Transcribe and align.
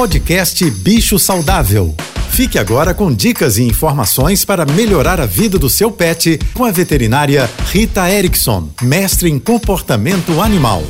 Podcast 0.00 0.64
Bicho 0.70 1.18
Saudável. 1.18 1.94
Fique 2.30 2.58
agora 2.58 2.94
com 2.94 3.12
dicas 3.12 3.58
e 3.58 3.64
informações 3.64 4.46
para 4.46 4.64
melhorar 4.64 5.20
a 5.20 5.26
vida 5.26 5.58
do 5.58 5.68
seu 5.68 5.92
pet 5.92 6.40
com 6.54 6.64
a 6.64 6.70
veterinária 6.70 7.50
Rita 7.66 8.10
Erickson, 8.10 8.70
mestre 8.80 9.28
em 9.28 9.38
comportamento 9.38 10.40
animal. 10.40 10.82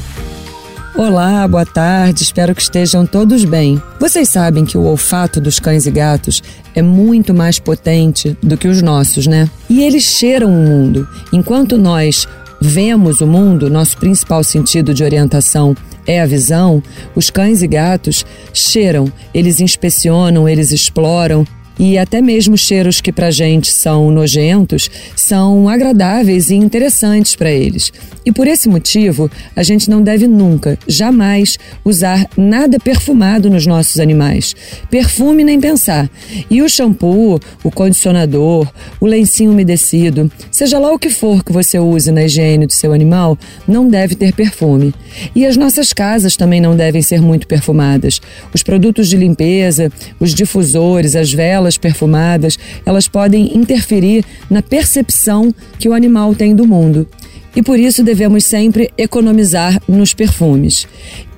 Olá, 0.95 1.49
boa 1.49 1.67
tarde, 1.67 2.23
espero 2.23 2.55
que 2.55 2.63
estejam 2.63 3.05
todos 3.05 3.45
bem. 3.45 3.83
Vocês 3.99 4.29
sabem 4.29 4.65
que 4.65 4.79
o 4.79 4.85
olfato 4.85 5.41
dos 5.41 5.59
cães 5.59 5.87
e 5.87 5.91
gatos 5.91 6.41
é 6.73 6.81
muito 6.81 7.35
mais 7.35 7.59
potente 7.59 8.39
do 8.41 8.57
que 8.57 8.69
os 8.69 8.81
nossos, 8.81 9.27
né? 9.27 9.51
E 9.69 9.83
eles 9.83 10.05
cheiram 10.05 10.51
o 10.51 10.65
mundo. 10.65 11.09
Enquanto 11.33 11.77
nós 11.77 12.29
vemos 12.61 13.21
o 13.21 13.27
mundo, 13.27 13.69
nosso 13.69 13.97
principal 13.97 14.45
sentido 14.45 14.95
de 14.95 15.03
orientação 15.03 15.77
é 16.11 16.21
a 16.21 16.27
visão, 16.27 16.83
os 17.15 17.31
cães 17.31 17.63
e 17.63 17.67
gatos 17.67 18.27
cheiram, 18.53 19.13
eles 19.33 19.61
inspecionam, 19.61 20.49
eles 20.49 20.73
exploram, 20.73 21.47
e 21.81 21.97
até 21.97 22.21
mesmo 22.21 22.59
cheiros 22.59 23.01
que 23.01 23.11
para 23.11 23.31
gente 23.31 23.73
são 23.73 24.11
nojentos 24.11 24.91
são 25.17 25.67
agradáveis 25.67 26.51
e 26.51 26.55
interessantes 26.55 27.35
para 27.35 27.51
eles. 27.51 27.91
E 28.25 28.31
por 28.31 28.47
esse 28.47 28.69
motivo, 28.69 29.31
a 29.57 29.63
gente 29.63 29.89
não 29.89 30.03
deve 30.03 30.29
nunca, 30.29 30.79
jamais 30.87 31.59
usar 31.83 32.29
nada 32.37 32.79
perfumado 32.79 33.49
nos 33.49 33.67
nossos 33.67 33.99
animais. 33.99 34.55
Perfume 34.91 35.43
nem 35.43 35.59
pensar. 35.59 36.11
E 36.51 36.61
o 36.61 36.69
shampoo, 36.69 37.41
o 37.65 37.71
condicionador, 37.71 38.71
o 39.01 39.07
lencinho 39.07 39.51
umedecido, 39.51 40.31
seja 40.51 40.79
lá 40.79 40.93
o 40.93 40.99
que 40.99 41.09
for 41.09 41.43
que 41.43 41.51
você 41.51 41.79
use 41.79 42.13
na 42.13 42.25
higiene 42.25 42.67
do 42.67 42.75
seu 42.75 42.93
animal, 42.93 43.39
não 43.67 43.89
deve 43.89 44.15
ter 44.15 44.35
perfume. 44.35 44.93
E 45.35 45.47
as 45.47 45.57
nossas 45.57 45.95
casas 45.95 46.37
também 46.37 46.61
não 46.61 46.77
devem 46.77 47.01
ser 47.01 47.23
muito 47.23 47.47
perfumadas. 47.47 48.21
Os 48.53 48.63
produtos 48.63 49.09
de 49.09 49.17
limpeza, 49.17 49.91
os 50.21 50.35
difusores, 50.35 51.17
as 51.17 51.33
velas 51.33 51.70
perfumadas, 51.77 52.59
elas 52.85 53.09
podem 53.09 53.57
interferir 53.57 54.25
na 54.49 54.63
percepção 54.63 55.53
que 55.79 55.89
o 55.89 55.93
animal 55.93 56.35
tem 56.35 56.55
do 56.55 56.67
mundo. 56.67 57.07
E 57.55 57.63
por 57.63 57.79
isso 57.79 58.05
devemos 58.05 58.45
sempre 58.45 58.91
economizar 58.97 59.81
nos 59.89 60.15
perfumes. 60.15 60.87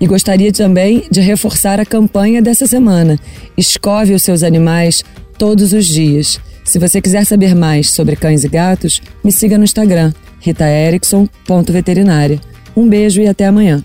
E 0.00 0.06
gostaria 0.06 0.52
também 0.52 1.04
de 1.10 1.20
reforçar 1.20 1.80
a 1.80 1.86
campanha 1.86 2.42
dessa 2.42 2.66
semana. 2.66 3.18
Escove 3.56 4.12
os 4.12 4.22
seus 4.22 4.42
animais 4.42 5.02
todos 5.38 5.72
os 5.72 5.86
dias. 5.86 6.38
Se 6.64 6.78
você 6.78 7.00
quiser 7.00 7.24
saber 7.24 7.54
mais 7.54 7.90
sobre 7.90 8.14
cães 8.14 8.44
e 8.44 8.48
gatos, 8.48 9.00
me 9.24 9.32
siga 9.32 9.58
no 9.58 9.64
Instagram, 9.64 10.12
ritaerickson.veterinária. 10.40 12.40
Um 12.76 12.88
beijo 12.88 13.20
e 13.20 13.28
até 13.28 13.46
amanhã. 13.46 13.82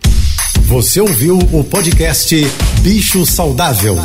Você 0.64 1.00
ouviu 1.00 1.38
o 1.38 1.64
podcast 1.64 2.36
Bicho 2.82 3.26
Saudável. 3.26 3.96